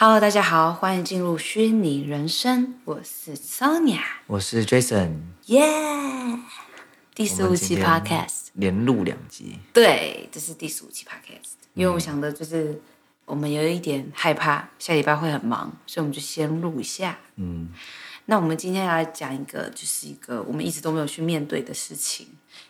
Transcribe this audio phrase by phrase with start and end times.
[0.00, 2.78] Hello，大家好，欢迎进入虚拟人生。
[2.84, 6.38] 我是 Sonia，我是 Jason，耶！Yeah!
[7.16, 11.54] 第十五期 Podcast 连录两集，对，这是第十五期 Podcast。
[11.74, 12.80] 因为我想的就是
[13.24, 17.18] 我们有一点害怕下礼拜会很忙，所以我们就先录一下。
[17.34, 17.68] 嗯，
[18.26, 22.28] 那我们今天要来讲一个，就是一个我们一直都没有去面对的事情，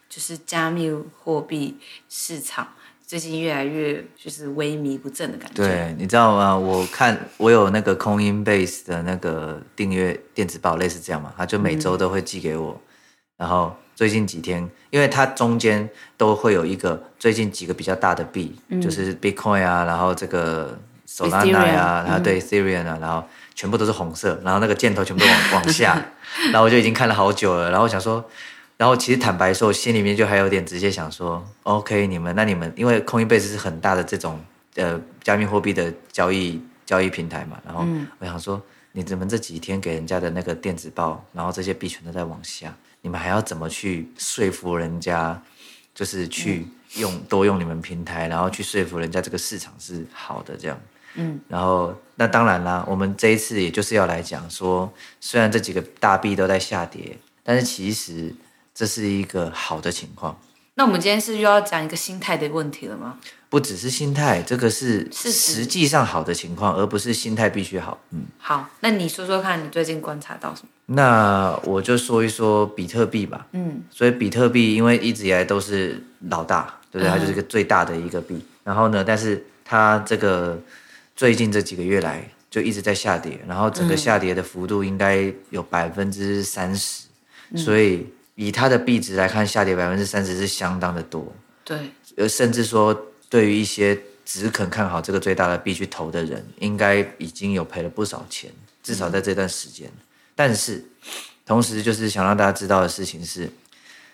[0.08, 1.76] 就是加密货币
[2.08, 2.72] 市场。
[3.08, 5.66] 最近越来越就是萎靡不振的感觉。
[5.66, 6.54] 对，你知道吗？
[6.54, 12.72] 我看我有那个 Coinbase 的那个订阅电子报，类似这样嘛，他就每周都会寄给我。
[12.72, 12.84] 嗯、
[13.38, 25.98] 然后最近几天，因为它中间都会有一个最近几个比较大的币，嗯、就是 Bitcoin 啊，然后这个 Solana 啊，然后对 Ethereum 啊，然后全部都是红色，然后那个箭头全部都往往下，
[26.52, 28.22] 然后我就已经看了好久了，然后我想说。
[28.78, 34.38] 然后其实坦白说，我心里面就还有点直接想说，OK，你们那你们因为 Coinbase 是很大的这种
[34.76, 37.84] 呃加密货币的交易交易平台嘛，然后
[38.20, 38.62] 我想说，
[38.92, 45.42] 你们这几天给人家的那个电子报，然后这些币全都在往下，你们还要怎么去说服人家，
[45.92, 50.80] 就是去用多用你们平台，然后去说服人家这个市场是好的这样，
[51.14, 54.88] 嗯，然后那当然啦，我们这一次也就是要来讲说，
[55.20, 58.32] 虽然这几个大币都在下跌，但是其实。
[58.78, 60.40] 这是一个好的情况。
[60.74, 63.18] 那我们今天是又要讲一个心态的问题了吗？
[63.48, 67.98] 不只是心态，这个是是实际上好的情况，而不是心态必须好。
[68.12, 70.68] 嗯，好，那你说说看你最近观察到什么？
[70.94, 73.48] 那我就说一说比特币吧。
[73.50, 77.10] 嗯，所以比特币因为一直以来都是老大，对不对？
[77.10, 78.40] 它就是一个最大的一个币。
[78.62, 80.56] 然后呢，但是它这个
[81.16, 87.08] 最近这几个月来就一直在下跌，然后整个下跌的幅度应该有百分之三十，
[87.56, 88.06] 所以。
[88.40, 91.26] 以它的币值来看，下跌百分之三十是相当的多。
[91.64, 91.76] 对，
[92.16, 92.96] 呃，甚至说，
[93.28, 98.48] 对于一些只肯看好这个最大的币去投的人，应该已经有赔了不少钱，
[98.80, 99.88] 至少在这段时间。
[99.88, 100.04] 嗯、
[100.36, 100.84] 但是，
[101.44, 103.50] 同时就是想让大家知道的事情是，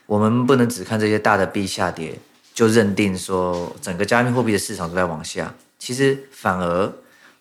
[0.06, 2.18] 我们不能只看这些大的币下跌，
[2.54, 5.54] 就认定说整个加密货币的市场都在往下。
[5.78, 6.90] 其实，反而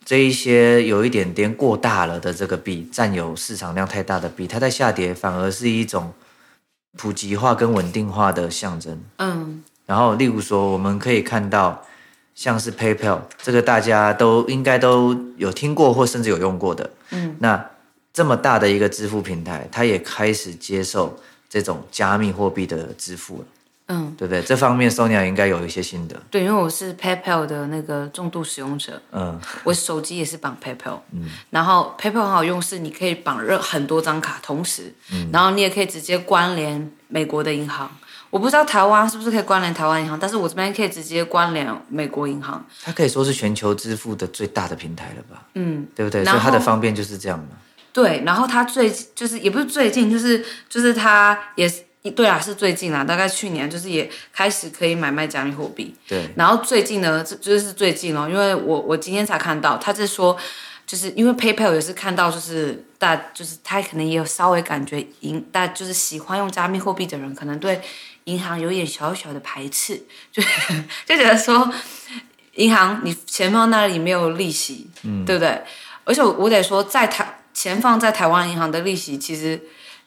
[0.04, 6.14] 这一些有一点点过大了的这个币，占有市场量太大的币，它在下跌，反而是一种。
[6.98, 9.02] 普及化跟稳定化的象征。
[9.18, 11.84] 嗯，然后例如说，我们可以看到，
[12.36, 16.90] 像是 PayPal 这个大家都应该都有听过或甚至有用过的。
[17.12, 17.70] 嗯，那
[18.14, 21.18] 这么大的一个支付平台，它也开始接受
[21.50, 23.46] 这种加密货币的支付了。
[23.88, 24.42] 嗯，对不对？
[24.42, 26.16] 这方面 Sonia 应该有一些心得。
[26.32, 29.02] 对，因为我是 PayPal 的那个重度使用者。
[29.12, 31.00] 嗯，我手机也是绑 PayPal。
[31.12, 34.94] 嗯，然后 PayPal 很好用，是你可以绑任很多张卡同时。
[35.12, 37.92] 嗯，然后你也可以直接关联美国的银行。
[38.30, 42.66] 我不知道台湾是不是可以关联台湾银行，但是我这边可以直接关联美国银行。
[42.84, 45.46] 它可以说是全球支付的最大的平台了吧？
[45.56, 46.24] 嗯，对不对？
[46.24, 47.48] 所以它的方便就是这样嘛。
[47.92, 51.84] 对，然后它最就是也不是最近，就是就是它也是。
[52.12, 55.96] 对啊，是最近啦，大概去年就是也开始可以买卖加密货币。
[56.06, 56.30] 对。
[56.36, 60.38] 然后最近呢，这就是最近哦，因为我我今天才看到，他是说，
[60.86, 67.80] 就是因为 PayPal 也是看到，就是大就是他可能也有稍微感觉银大就是喜欢用加密货币的人，可能对
[68.26, 69.96] 银行有点小小的排斥，
[70.30, 70.44] 就
[71.08, 71.74] 就觉得说，
[72.56, 75.62] 银行你钱放那里没有利息，嗯，对不对？
[76.04, 79.62] 而且我我得说，在台钱放在台湾银行的利息其实。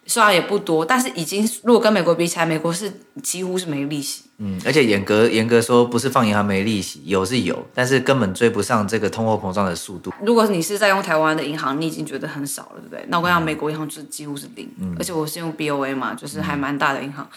[0.06, 4.22] 虽然也不多，但是已经如果跟美国比起来，美国是几乎是没利息。
[4.38, 10.12] 嗯，而且严格严格说，不是放银行没利息，有是有，但是根本追不上这个通货膨胀的速度。
[10.22, 13.04] 如果你是在用台湾的银行，你已经觉得很少了，对不对？
[13.08, 17.24] 那我跟你讲，美国银行就是几乎是零，嗯、而且我是用 BOA 嘛，就是还蛮大的银行。
[17.24, 17.36] 嗯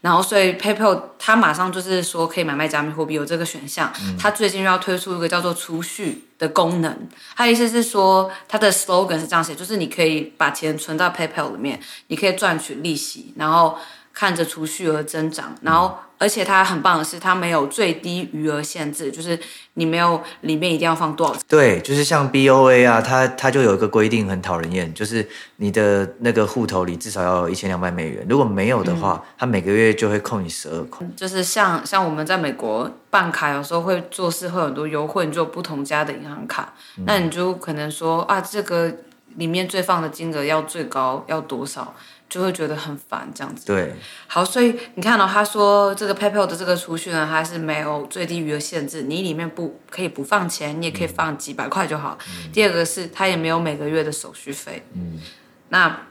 [0.00, 3.92] 然后，所以 PayPal 它马上就是说可以买卖加密货币有这个选项。
[4.02, 7.08] 嗯、它最近又要推出一个叫做储蓄的功能。
[7.36, 13.78] 它意思是说，它的 slogan 是这样写，就是你可以把钱存到 PayPal 里面，你可以赚取利息，然后
[14.12, 15.98] 看着储蓄额增长，然后。
[16.20, 19.38] 而且它很棒的是，它没有最低余额限制，就是
[19.74, 21.34] 你没有里面一定要放多少。
[21.48, 25.26] 对，就是像 BOA 啊，它它就有一个规定很讨人厌，就是
[25.56, 31.06] 你的那个户头里至少要有一千两百美元，如果没有的话，嗯、它每个月就会扣你十二块。
[31.16, 38.92] 就是像像我们在美国办卡，有时候会做事会有很多优惠，你做不同家的银行卡，嗯、那你就可能说啊，这个
[39.36, 41.94] 里面最放的金额要最高要多少？
[42.30, 43.66] 就会觉得很烦，这样子。
[43.66, 43.92] 对，
[44.28, 52.16] 好，所以你看到、哦、他说这个 PayPal 的这个储蓄呢，它是没有最低余额限制，你里面不可以不放钱，你也可以放几百块就好。
[52.28, 54.86] 嗯、第二个是它也没有每个月的手续费。
[54.94, 55.20] 嗯，
[55.68, 56.06] 那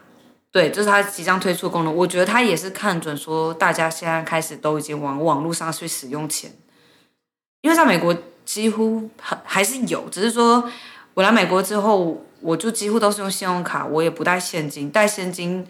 [0.51, 6.51] 对，这、就是它即将推出的功能，我觉得它也是看准说大家现在开始都已经往网络上去使用钱，
[7.61, 10.69] 因为在美国几乎还还是有，只是说。
[11.15, 14.89] 我来美国之后，我就几乎都是用信用卡，我也不带现金。
[14.89, 15.67] 带现金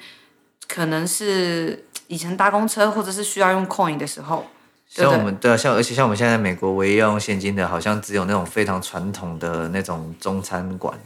[0.69, 4.47] 可能是以前搭公车或者是需要用 coin 的时候。
[4.87, 10.97] 像我们对啊，像而且像我们现在在美国，唯一要用现金的，好像只有那种非常传统的那种中餐馆。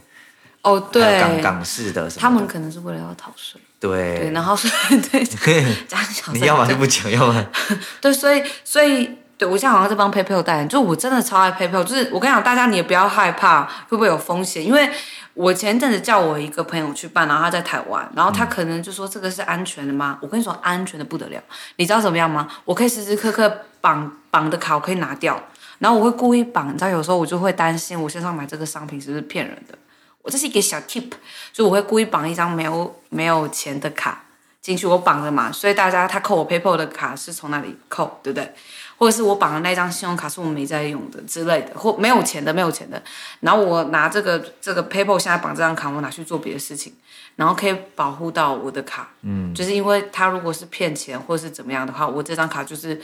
[0.62, 3.60] 哦，对，港港式的，他们可能是为了要逃税。
[3.78, 5.22] 对，对，然后所以对，
[6.32, 7.46] 你要么就不讲，要么
[8.00, 14.90] 对，所以所以对我现在好像在帮 PayPal 代言，就我真的超爱 PayPal，就是我跟你讲，大家你也不要害怕会不会有风险，因为
[15.34, 20.18] 我前阵子叫我一个朋友去办，然后他在台湾，然后他可能就说这个是安全的吗？
[20.22, 21.42] 我跟你说安全的不得了，
[21.76, 22.48] 你知道怎么样吗？
[22.64, 25.42] 我可以时时刻刻绑绑的卡我可以拿掉，
[25.80, 29.76] 然后我会故意绑，你知道有时候我就会担心我线上买这个商品是不是骗人的。
[30.22, 31.10] 我这是一个小 tip，
[31.52, 34.23] 所以我会故意绑一张没有没有钱的卡
[34.64, 38.54] 进去，我绑了嘛，所以大家他扣我 PayPal 的卡是从哪里扣，对不对？
[38.96, 43.02] 或者是我绑的那张信用卡是我没在用的之类的，或没有钱的没有钱的，
[43.40, 46.94] 然后我拿这个这个 PayPal 现在绑这张卡，我拿去做别的事情，
[47.36, 52.98] 然后可以保护到我的卡，嗯，就是因为他如果是骗钱或者是怎么样的话，我这张卡就是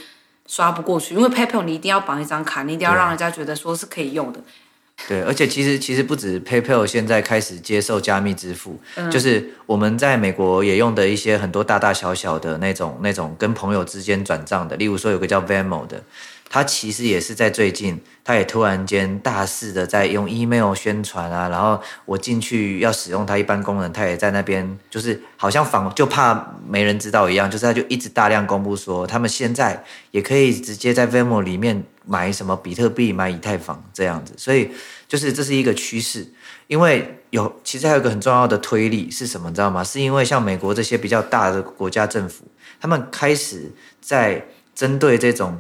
[0.47, 4.41] 刷不过去，因为 PayPal 你一定要绑一张卡，你一定要让人家觉得说是可以用的。
[5.08, 16.02] 对，而且其实其实不止 PayPal 现在开始接受加密支付，嗯，就是我们在美国也用的一些很多大大小小的那种那种跟朋友之间转账的，例如说有个叫 Venmo 的。
[16.52, 34.71] 他其实也是在最近，他也突然间大肆的在用 email 宣传啊，然后我进去要使用它一般功能，他也在那边，就是好像仿就怕没人知道一样，就是他就一直大量公布说，他们现在也可以直接在 Venmo 里面买什么比特币、买以太坊这样子，所以
[35.07, 36.27] 就是这是一个趋势，
[36.67, 39.85] 因为有其实还有一个很重要的推力是什么，你知道吗？
[39.85, 42.45] 是因为像美国这些比较大的国家政府，
[42.81, 43.71] 他们开始
[44.01, 45.57] 在针对这种。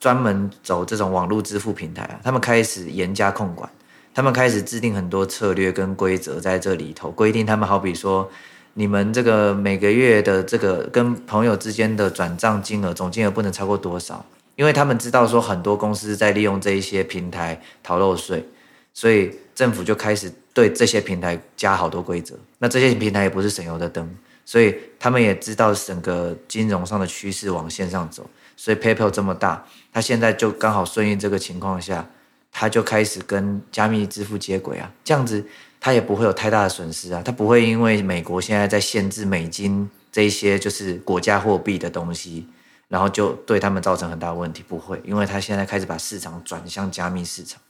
[0.00, 3.70] 专门走这种网络支付平台啊，他们开始严加控管，
[4.12, 8.30] 他们开始制定很多策略跟规则在这里头，规定他们好比说，
[8.74, 14.22] 你们这个每个月的这个跟朋友之间的转账金额总金额不能超过多少，
[14.56, 18.44] 因为他们知道说很多公司在利用这一些平台逃漏税，
[18.92, 22.36] 所以政府就开始对这些平台加好多规则。
[22.58, 24.08] 那这些平台也不是省油的灯，
[24.44, 28.28] 所以他们也知道整个金融上的趋势往线上走。
[28.56, 32.08] 所以 PayPal 这么大，它现在就刚好顺应这个情况下，
[32.52, 35.44] 它就开始跟加密支付接轨啊，这样子
[35.80, 42.46] 它也不会有太大的损失啊，它不会因为美国现在在限制美金这一些就是国家货币的东西，
[42.94, 47.60] 然后就对他们造成很大的问题，不会，因为他现在开始把市场转向加密市场。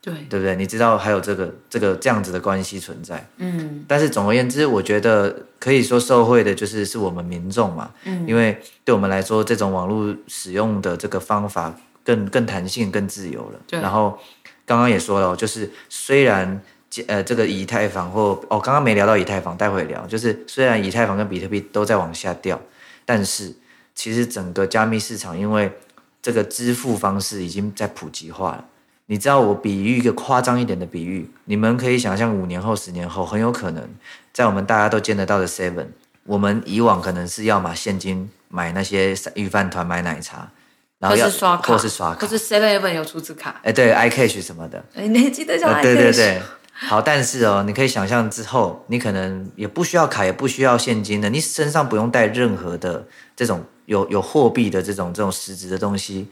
[0.00, 0.56] 对，对不对？
[0.56, 3.84] 你知道还有这个这个这样子的关系存在，嗯。
[3.86, 8.26] 但是总而言之，我觉得可以说受惠的就是是我们民众嘛，嗯。
[8.26, 13.60] 因为对我们来说，这种网络使用的这个方法更更弹性、更自由了。
[13.66, 13.78] 对。
[13.82, 14.18] 然后
[14.64, 16.62] 刚刚也说了，就是虽然
[17.06, 20.06] 呃这个以太坊或哦刚刚没聊到以太坊，待会聊。
[20.06, 22.58] 就是虽然以太坊跟比特币都在往下掉，
[23.04, 23.52] 但是
[23.94, 25.72] 其实整个加密市场因为
[26.20, 28.64] 这个支付方式已经在普及化了。
[29.06, 33.86] 你知道我比喻一个夸张一点的比喻，你们可以想象五年后、十年后，很有可能
[34.32, 35.88] 在我们大家都见得到的 Seven，
[36.24, 40.50] 我们以往可能是要买现金买那些御饭团、买奶茶，
[40.98, 45.82] 然后要或是刷卡，或是刷卡，可是 Seven 有有储值卡，哎，对，iCash 什么的，哎，你还记得叫 iCash？
[45.82, 46.42] 对对对，
[46.72, 56.28] 好，但是哦，你可以想象之后，你可能也不需要卡，也不需要现金的，你身上不用带任何的这种有有货币的这种这种实质的东西。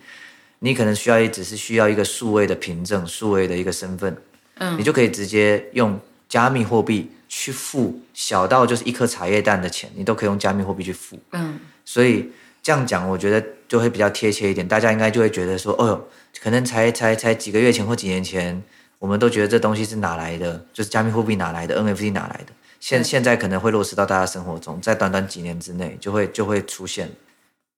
[0.65, 4.17] 你可能需要一，只是需要一个数位的凭证，数位的一个身份，
[4.59, 12.31] 嗯，你就可以直接用加密货币去付，小到就是一颗茶叶蛋的钱，你都可以用加密货币去付，嗯，所以
[12.63, 16.09] 这样讲，我觉得就会比较贴切一点，大家应该就会觉得说，哦哟，
[16.41, 18.63] 可能才才才几个月前或几年前，
[19.01, 27.11] 我们都觉得这东西是哪来的，就是加密货币哪来的，NFT 哪来的，现现在可能会落实到大家生活中，在短短几年之内就会就会出现。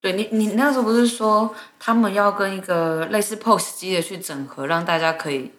[0.04, 5.50] 对你，你那时候不是说他们要跟一个类似 POS 机的去整合，让大家可以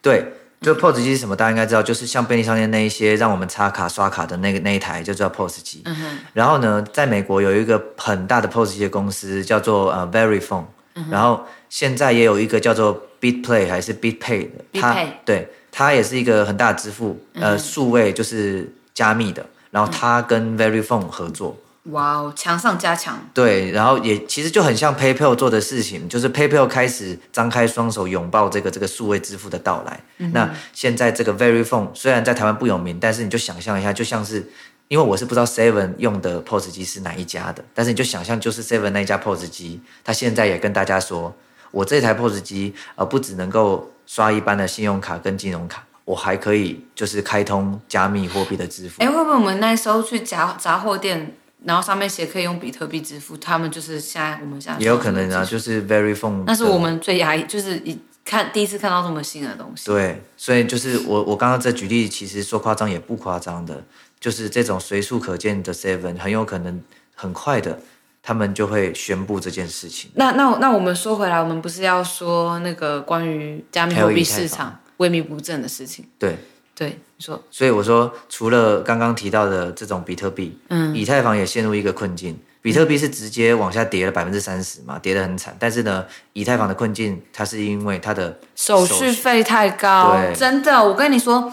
[0.00, 0.26] 对，
[0.60, 1.36] 就 POS 机是什么？
[1.36, 5.82] 大家应该知道，就是像便利商店那一些让我们插卡刷卡的那个那一台，就叫 POS 机。
[5.84, 6.18] 嗯哼。
[6.32, 10.64] 然后呢，在美国有一个很大的 POS 机的公司叫做呃 Verifone，
[10.96, 11.06] 嗯。
[11.08, 19.46] 然后现在也有一个叫做 BitPlay 还是 BitPay 的，它 BitPay 对它也是一个很大的支付，呃，数位就是加密的。
[19.70, 21.56] 然后它跟 Verifone 合作。
[21.90, 23.18] 哇哦，强上加强。
[23.34, 30.00] 对，然后也其实就很像 PayPal 做的事情，就是 PayPal 开始张开双手拥抱这个这个数位支付的到来。
[30.18, 34.48] 嗯、那现在这个 Verifone 虽然在台湾不有名，但是你就想象一下，就像是
[34.86, 41.34] 因为我是不知道 Seven 用的 POS 机是哪一家的，但是你就想象就是 Seven 那一家 POS 机，它现在也跟大家说，
[41.72, 49.02] 我这台 POS 机呃不只能够刷一般的信用卡跟金融卡，我还可以就是开通加密货币的支付。
[49.02, 56.44] 哎，会不会我们那时候去杂杂货店，然后上面写可以用比特币支付，他们就是现在我们现在也有可能啊，就是 Very Phone。
[56.46, 59.86] 那是我们最压抑，就是一看第一次看到这么新的东西。
[59.86, 63.84] 对，所以就是我我刚刚在举例，其实说夸张也不夸张的，
[64.20, 66.82] 就是这种随处可见的 Seven 很有可能
[67.14, 67.78] 很快的。
[68.24, 70.08] 他们就会宣布这件事情。
[70.14, 76.04] 那那那我们说回来，我们不是要说那个关于加密货币市场萎靡不振的事情？
[76.20, 76.36] 对
[76.74, 77.42] 对，你说。
[77.50, 82.38] 所以我说，除了刚刚提到的这种比特币，嗯，以太坊也陷入一个困境。
[82.60, 85.56] 比特币是直接往下跌了百分之三十嘛，跌得很惨。
[85.58, 90.12] 但是呢，以太坊的困境，它是因为它的手续费太高。
[90.12, 91.52] 对，真的，我跟你说，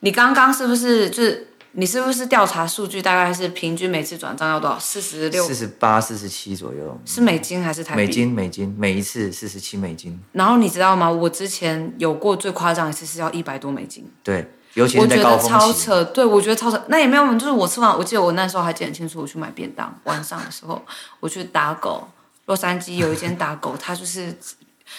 [0.00, 1.46] 你刚刚是不是就是？
[1.72, 3.00] 你是不是调查数据？
[3.00, 4.78] 大概是平均每次转账要多少？
[4.78, 7.00] 四十六、四十八、四十七左右。
[7.04, 8.02] 是美金还是台币？
[8.02, 10.20] 美金，美金，每一次四十七美金。
[10.32, 11.08] 然后你知道吗？
[11.08, 14.04] 我之前有过最夸张一次是要一百多美金。
[14.24, 15.54] 对，尤其是在高峰期。
[15.54, 16.84] 我觉得超扯，对，我觉得超扯。
[16.88, 20.82] 那也没有，就是我吃完，我记得我那时候还记得很清楚，我去买便当，晚上的时候
[21.20, 22.08] 我去打狗。
[22.46, 24.36] 洛杉矶有一间打狗，它就是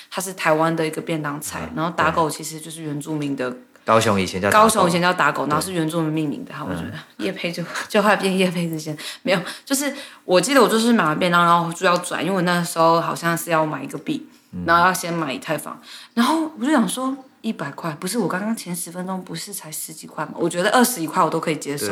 [0.09, 3.53] 它是台湾的一个便当菜，然后打狗其实就是原住民的。
[3.83, 6.53] 高雄以前叫高雄以前叫打狗，然后是原住民命名的。
[6.53, 14.27] 哈，我觉得叶配 就就快变叶配之前没有，就是我记得我就是买完便当，然后就要转，因为我那时候好像是要买一个币，
[14.65, 15.79] 然后要先买以太坊，
[16.13, 20.33] 然后我就想说一百块，不是我刚刚前十分钟不是才十几块吗？
[20.35, 21.91] 我觉得二十一块我都可以接受。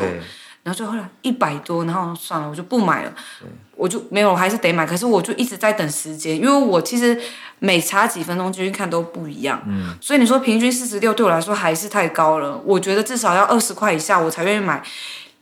[0.62, 3.12] 然后最后来一百多，然后算了，我就不买了，
[3.76, 4.86] 我就没有，还是得买。
[4.86, 7.18] 可是我就一直在等时间，因为我其实
[7.58, 9.62] 每差几分钟进去看都不一样。
[9.66, 12.60] 嗯，所以你说平均四十六对我来说还是太高了。
[12.64, 14.82] 我觉得至少要二十块以下我才愿意买。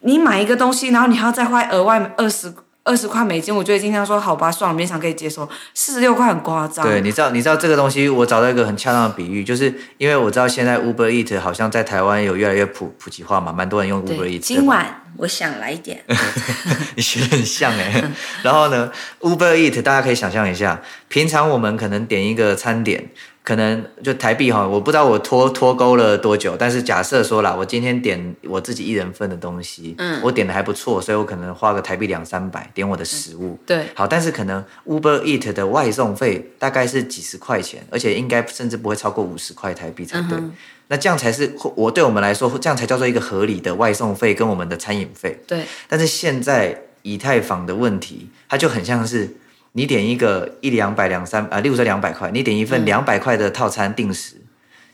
[0.01, 2.55] 你买一个东西，然后你还要再花额外二十。
[2.89, 5.47] 二十块美金，我觉得今天说好吧，算了，勉强可以接受。
[5.75, 6.83] 四十六块很夸张。
[6.87, 14.39] 对，你知道，你知道这个东西，我找到一个很恰当的比喻，就是因为我知道现在 Uber Eat 好像在台湾有越来越普普及化嘛，蛮多人用 Uber Eat。
[14.39, 16.03] 今晚我想来一点。
[16.97, 18.03] 你学得很像哎。
[18.43, 18.91] 然后呢
[19.21, 23.11] ，Uber Eat 大家可以想象一下，平常我们可能点一个餐点。
[23.49, 40.53] 可能就台币哈，我不知道我脱脱钩了多久，但是假设说啦，我今天点我自己一人份的东西，嗯，我点的还不错，所以我可能花个台币两三百点我的食物，对，好，但是可能 Uber Eat 的外送费大概是几十块钱，而且应该甚至不会超过五十块台币才对，嗯、
[40.89, 49.35] 那这样才是我对我们来说，这样才叫做一个合理的外送费跟我们的餐饮费，对，但是现在以太坊的问题，它就很像是。
[49.73, 54.47] 你点一个一两百两三啊，例如说两百块，你点一份两百块的套餐定时，嗯、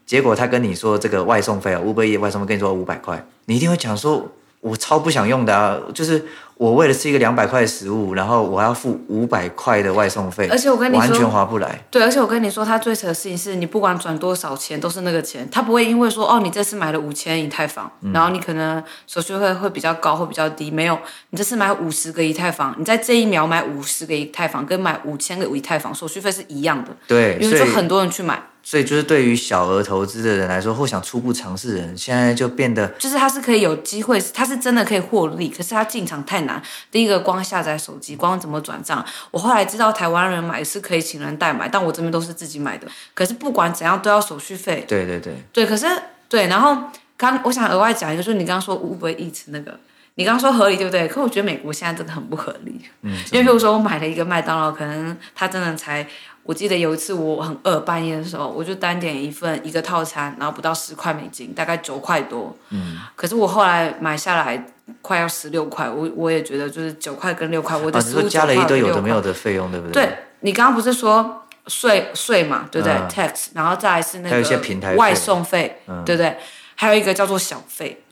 [0.05, 4.31] 结果他跟你说这个外送费啊，Uber 外送费跟你说五百块，你一定会讲说，
[4.65, 6.25] 我超不想用的啊，就是。
[6.57, 11.85] 我为了吃一个两百块的食物，然后我要付五百块的外送费，而且我跟你说完全划不来。
[11.91, 20.97] 对，而且我跟你说，他最扯的事情是你不管转多少钱都是那个钱，他不会因为说哦，你这次买了五千以太坊，嗯、然后你可能手续费会比较高或比较低，没有，
[21.31, 26.93] 你这次买五十个以太坊，你在这一秒买五十个以太坊，跟买五千个以太坊手续费是一样的。
[27.09, 28.41] 对，因为就很多人去买。
[28.65, 36.61] 所以就是对于小额投资的人来说，或想初步尝试的人，现在就变得就是他是可以有机会，他是真的可以获利，可是他进场太难。
[36.91, 39.05] 第一个光下载手机，光怎么转账？
[39.31, 42.89] 我后来知道台湾人买是可以请人代买，但我这边都是自己买的。
[43.13, 44.83] 可是不管怎样都要手续费。
[44.89, 45.37] 对对对。
[45.53, 45.87] 对，可是
[46.31, 49.79] 对，然后刚我想额外讲一个，就是你刚刚说 Uber Eats 那个，
[50.15, 51.07] 你刚刚说合理对不对？
[51.07, 52.81] 可我觉得美国现在真的很不合理。
[53.03, 53.13] 嗯。
[53.31, 56.09] 因为比如说我买了一个麦当劳，可能他真的才。
[56.45, 62.55] 我记得有一次我很饿，半夜的时候我就单点一份一个套餐，然后不到十块美金，大概九块多。
[62.69, 62.99] 嗯。
[63.17, 64.67] 可是我后来买下来
[65.01, 70.05] 快要十六块，我我也觉得就是九块跟六块，我的食物就加了一堆有的没有的费用，对不对？
[70.05, 76.37] 对，你刚刚不是说税税嘛，对不对？tax，然后再来是那个外送费，对不对？
[76.75, 78.03] 还有一个叫做小费。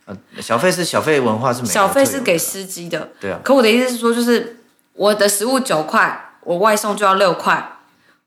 [0.41, 3.11] 小费是小费文化是没小费是给司机的。
[3.21, 3.39] 对啊。
[3.45, 4.57] 可我的意思是说，就是
[4.95, 7.72] 我的食物九块，我外送就要六块。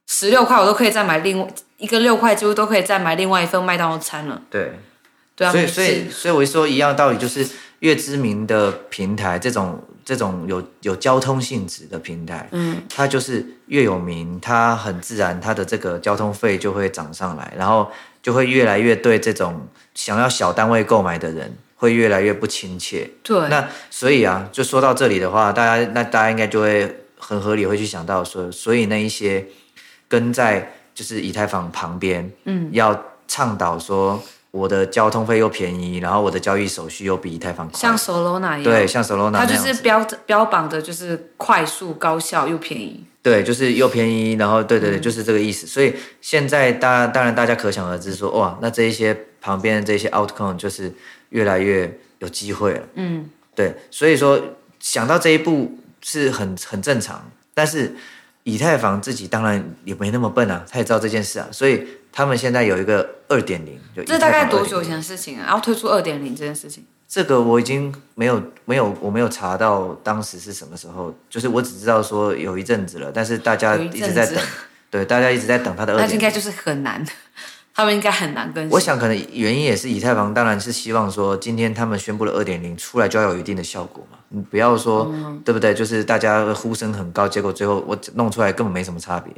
[0.07, 1.47] 十六块我都可以再买另外
[1.77, 4.41] 一个六块，几乎都可以再买另外一份麦当劳餐了。
[4.49, 4.79] 对，
[5.35, 7.45] 对啊，所以所以所以我说一样道理，就是
[7.79, 23.09] 越知名的平台，这种这种有有交通性质的平台，嗯，它就是越有名，它很自然，它的这个交通费就会涨上来，然后就会越来越对这种想要小单位购买的人会越来越不亲切。
[23.21, 29.45] 对，那所以啊，就说到这里的话，大家那大家应该就会很合理会去想到说，所以那一些。
[30.07, 34.21] 跟在就是以太坊旁边，嗯，要倡导说
[34.51, 45.67] 我的交通费又便宜，然后我的交易手续又比以太坊快，像 Solana 一样，对，像 Solana，它就是标标榜的就是快速、高效又便宜，对，就是又便宜，然后对对对，嗯、就是这个意思。
[45.67, 50.93] 所以现在大当然大家可想而知说，哇，那这一些旁边的这些 outcome 就是
[51.29, 52.83] 越来越有机会了。
[52.93, 54.39] 嗯，对，所以说
[54.79, 57.93] 想到这一步是很很正常，但是
[58.45, 65.45] 以太坊自己当然也没那么笨啊，他也知道这件事啊，所以他们现在有一个二点零，就这大概多久以前的事情啊？
[65.47, 66.85] 然后推出二点零这件事情。
[67.07, 74.37] 这个我已经没有没有我没有查到当时是什么时候，就是我只知道说有一阵子了，但是大家一直在等，
[74.91, 76.09] 对，大家一直在等他的 二点零。
[76.09, 77.03] 那应该就是很难，
[77.75, 78.69] 他们应该很难跟。
[78.69, 85.73] 我想可能原因也是以太坊，当然是希望说今天他们宣布了二点零出来就要有一定的效果嘛，你不要说、嗯、对不对？
[85.73, 89.33] 就是大家呼声很高，结果最后我弄出来根本没什么差别。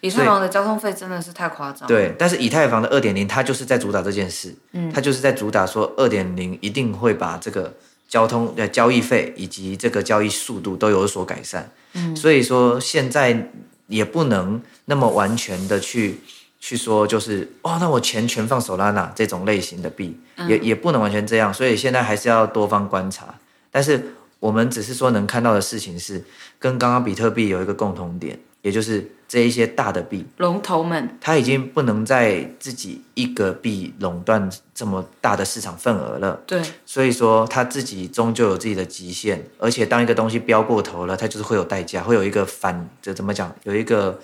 [0.00, 1.86] 以太坊的交通费真的是太夸张。
[1.86, 4.54] 对，但是以太坊的二点零，它就是在主打这件事。
[4.72, 7.72] 嗯，它就是在主打说二点零一定会把这个
[8.08, 11.70] 交通的交易费以及这个交易速度都有所改善。
[11.94, 13.50] 嗯，所以说现在
[13.86, 16.18] 也不能那么完全的去
[16.64, 21.52] 去说，就是哦，那我钱全放 Solana 这种类型的币，嗯、也也不能完全这样。
[21.52, 23.34] 所以现在还是要多方观察。
[23.72, 26.24] 但是我们只是说能看到的事情是，
[26.60, 28.38] 跟刚刚比特币有一个共同点。
[28.62, 36.40] 也就是这一些大的币龙头们，它已经不能在自己一个币垄断这么大的市场份额了。
[36.46, 43.52] 对，所以说它自己终究有自己的极限，而且当一个东西飙过头了，它就是会有代价，会有一个反，这怎么讲？
[43.64, 44.16] 有一个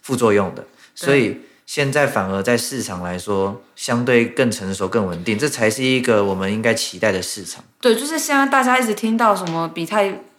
[0.00, 0.64] 副作用的。
[0.94, 7.64] 所以现在反而在市场来说，相对更成熟、更稳定，这才是一个我们应该期待的市场。
[7.80, 9.98] 对，就是现在大家一直听到什么比特。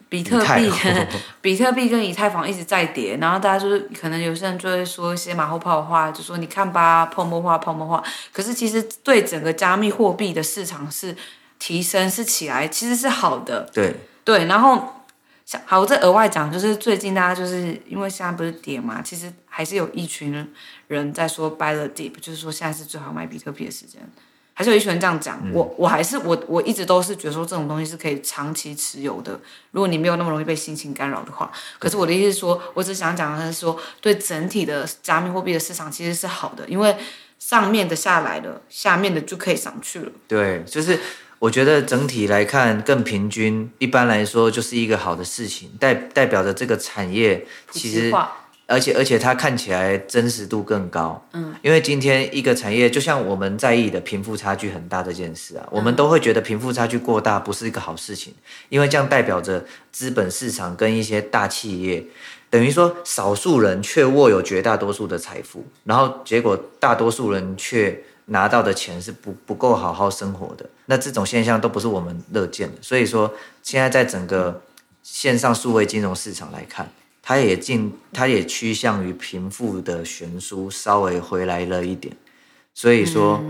[0.09, 0.71] 比特币，
[1.41, 8.03] 比特币跟以太坊一直在跌，然后大家就是可能有些人就会说一些马后炮的话，就说你看吧，泡沫化，泡沫化。
[8.31, 11.15] 可是其实对整个加密货币的市场是
[11.57, 13.67] 提升是起来，其实是好的。
[13.73, 15.02] 对对，然后
[15.65, 20.47] 好，我再额外讲，就是最近大家就是因为现在不是跌嘛，其实还是有一群
[20.87, 24.01] 人在说 buy the dip，就是说现在是最好买比特币的时间。
[24.55, 29.39] 还是有一群人这样讲，嗯、我我还是我我一直都是觉得说这种东西是可以长期持有的。
[29.71, 36.95] 如果你没有那么容易被心情干扰的话，可是我的意思是说，我只想讲的是说，对整体的加密货币的市场其实是好的，因为
[37.39, 40.11] 上面的下来了，下面的就可以上去了。
[40.27, 40.99] 对，就是
[41.43, 48.13] 我觉得整体来看更平均，一般来说就是一个好的事情，代代表着这个产业其实。
[48.65, 58.33] 而且而且它看起来真实度更高，嗯，因为今天一个产业就像我们在意的贫富差距很大这件事啊，我们都会觉得贫富差距过大不是一个好事情，
[58.69, 62.05] 因为这样代表着资本市场跟一些大企业，
[62.49, 74.61] 等于说少数人却握有绝大多数的财富，然后结果大多数人却拿到的钱是不不够好好生活的，那这种现象都不是我们乐见的，所以说现在在整个
[75.01, 76.89] 线上数位金融市场来看。
[77.25, 82.13] 它也进，它也趋向于贫富的悬殊稍微回来了一点，
[82.73, 83.41] 所以说，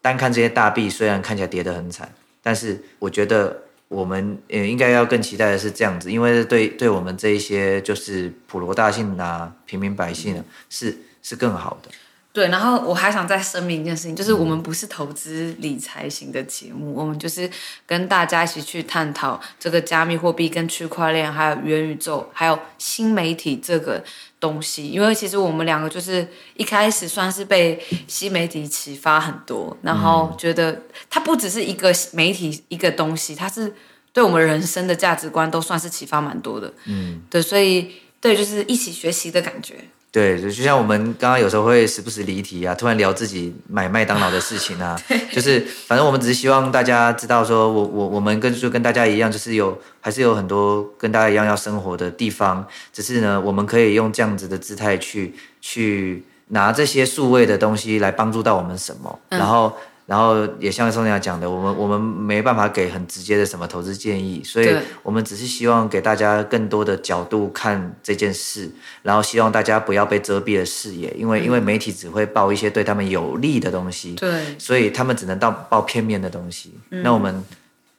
[0.00, 11.90] 单看这些大币虽然看起来跌得很惨，但是我觉得我们也应该要更期待的是这样子，因为对对我们这一些就是普罗大姓啊、平民百姓啊，是是更好的。
[12.38, 17.50] 对，然后我还想再声明一件事情，就是我们不是投资理财型的节目，我们就是
[17.84, 24.04] 跟大家一起去探讨这个加密货币、跟区块链、还有元宇宙、还有新媒体这个
[24.38, 24.86] 东西。
[24.86, 33.74] 因为其实我们两个就是一开始算是被新媒体启发很多，然后觉得它不只是一个媒体一个东西，它是
[34.12, 36.72] 对我们人生的价值观都算是启发蛮多的。
[36.84, 39.74] 嗯，对，所以对，就是一起学习的感觉。
[40.10, 44.98] 对，就像我们刚刚有时候会时不时离题啊，突然聊自己买麦当劳的事情啊，
[45.30, 59.76] 就是反正我们只是希望大家知道，说我我我们跟就跟大家一样，就是有还是有很多跟大家一样要生活的地方，只是呢，我们可以用这样子的姿态去去拿这些数位的东西来帮助到我们什么，嗯、然后。
[60.08, 68.70] 然后也像宋雅讲的，我们我们没办法给很直接的什么投资建议，所以我们只是希望给大家更多的角度看这件事，
[69.02, 76.72] 然后希望大家不要被遮蔽了视野，因为因为媒体只会报一些对他们有利的东西，对，所以他们只能到报片面的东西。
[76.88, 77.44] 那我们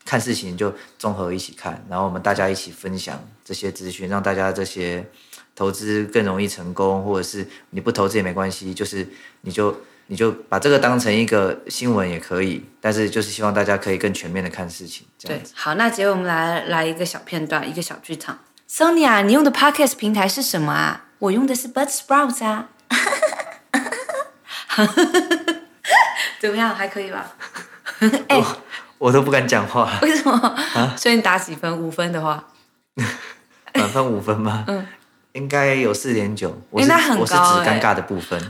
[0.04, 5.06] 看事情就综合一起看，然后我们大家一起分享这些资讯，让大家这些
[5.56, 9.08] 投资更容易成功，或者是你不投资也没关系，就是
[9.42, 9.76] 你就。
[10.12, 15.06] 你就把这个当成一个新闻也可以，但是就是希望大家可以更全面的看事情。
[15.22, 18.40] 对，好，那结尾我们来来一个小片段，一个小剧场。
[18.68, 21.06] Sonia，你用的 Podcast 平台是什么啊？
[21.20, 22.70] 我用的是 Buzzsprout 啊。
[26.40, 26.74] 怎么样？
[26.74, 27.36] 还可以吧？
[28.30, 28.58] 欸、我
[28.98, 29.92] 我都不敢讲话。
[30.02, 30.32] 为什么？
[30.74, 30.96] 啊？
[30.98, 31.78] 所以你打几分？
[31.78, 32.44] 五分的话，
[33.76, 34.64] 满分五分吗？
[34.68, 34.88] 嗯，
[35.34, 36.60] 应该有四点九。
[36.72, 38.42] 我是、欸、那很高、欸、我是指尴尬的部分。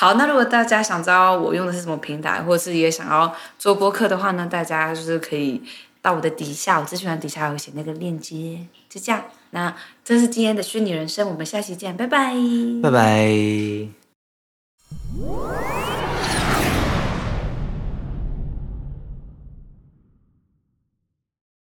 [0.00, 5.60] 好，那如果大家想知道我用的是什么平台，或者是也想要做播客的话呢，大家就是可以
[6.00, 9.24] 到我的底下，我资讯栏底下有写那个链接，就这样。
[9.50, 12.32] 那这是今天的虚拟人生，我们下期见，拜拜，
[12.80, 13.88] 拜拜。